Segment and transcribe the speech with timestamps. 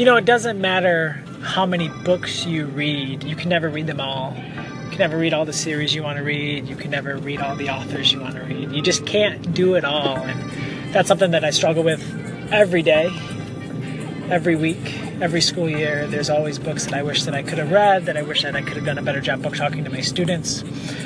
[0.00, 4.00] You know, it doesn't matter how many books you read, you can never read them
[4.00, 4.34] all.
[4.34, 6.66] You can never read all the series you want to read.
[6.66, 8.72] You can never read all the authors you want to read.
[8.72, 10.16] You just can't do it all.
[10.16, 12.00] And that's something that I struggle with
[12.50, 13.10] every day,
[14.30, 16.06] every week, every school year.
[16.06, 18.56] There's always books that I wish that I could have read, that I wish that
[18.56, 20.62] I could have done a better job book talking to my students.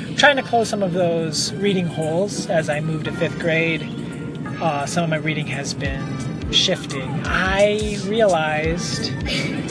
[0.07, 3.83] I'm trying to close some of those reading holes as I move to fifth grade.
[4.61, 9.11] Uh, some of my reading has been shifting, I realized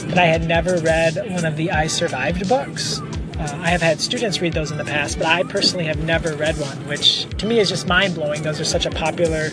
[0.09, 2.99] that I had never read one of the I Survived books.
[3.37, 6.35] Uh, I have had students read those in the past, but I personally have never
[6.35, 8.41] read one, which to me is just mind blowing.
[8.43, 9.49] Those are such a popular.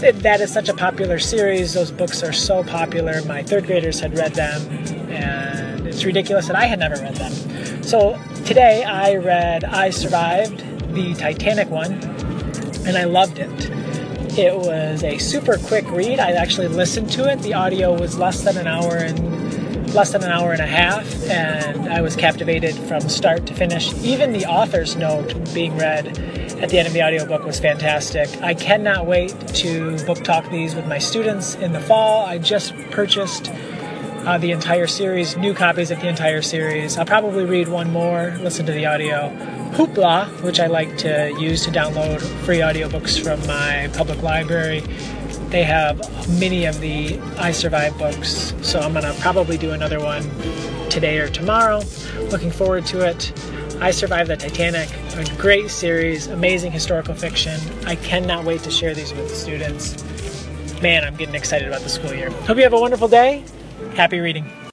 [0.00, 1.74] That is such a popular series.
[1.74, 3.20] Those books are so popular.
[3.24, 4.62] My third graders had read them,
[5.10, 7.82] and it's ridiculous that I had never read them.
[7.82, 10.60] So today I read I Survived,
[10.94, 11.92] the Titanic one,
[12.86, 13.70] and I loved it.
[14.36, 16.20] It was a super quick read.
[16.20, 17.40] I actually listened to it.
[17.40, 21.28] The audio was less than an hour and less than an hour and a half,
[21.28, 23.92] and I was captivated from start to finish.
[24.02, 26.18] Even the author's note being read
[26.60, 28.28] at the end of the audiobook was fantastic.
[28.42, 32.26] I cannot wait to book talk these with my students in the fall.
[32.26, 33.50] I just purchased
[34.28, 36.98] uh, the entire series, new copies of the entire series.
[36.98, 39.30] I'll probably read one more, listen to the audio.
[39.72, 44.80] Hoopla, which I like to use to download free audiobooks from my public library.
[45.48, 45.98] They have
[46.38, 50.22] many of the I Survive books, so I'm to probably do another one
[50.90, 51.80] today or tomorrow.
[52.30, 53.32] Looking forward to it.
[53.80, 57.58] I Survived the Titanic, a great series, amazing historical fiction.
[57.86, 60.04] I cannot wait to share these with the students.
[60.82, 62.30] Man, I'm getting excited about the school year.
[62.30, 63.42] Hope you have a wonderful day.
[63.94, 64.44] Happy reading.